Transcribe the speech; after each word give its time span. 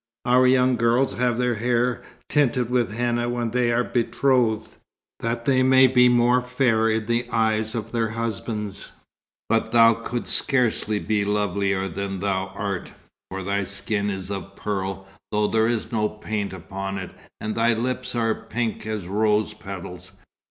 "Our 0.25 0.47
young 0.47 0.77
girls 0.77 1.13
have 1.13 1.37
their 1.37 1.53
hair 1.53 2.01
tinted 2.27 2.71
with 2.71 2.91
henna 2.91 3.29
when 3.29 3.51
they 3.51 3.71
are 3.71 3.83
betrothed, 3.83 4.77
that 5.19 5.45
they 5.45 5.61
may 5.61 5.85
be 5.85 6.09
more 6.09 6.41
fair 6.41 6.89
in 6.89 7.05
the 7.05 7.29
eyes 7.29 7.75
of 7.75 7.91
their 7.91 8.09
husbands. 8.09 8.93
But 9.47 9.71
thou 9.71 9.93
couldst 9.93 10.35
scarcely 10.35 10.97
be 10.97 11.23
lovelier 11.23 11.87
than 11.87 12.19
thou 12.19 12.47
art; 12.55 12.91
for 13.29 13.43
thy 13.43 13.63
skin 13.63 14.09
is 14.09 14.31
of 14.31 14.55
pearl, 14.55 15.07
though 15.31 15.45
there 15.45 15.67
is 15.67 15.91
no 15.91 16.09
paint 16.09 16.51
upon 16.51 16.97
it, 16.97 17.11
and 17.39 17.53
thy 17.53 17.73
lips 17.75 18.15
are 18.15 18.33
pink 18.33 18.87
as 18.87 19.05
rose 19.05 19.53
petals. 19.53 20.13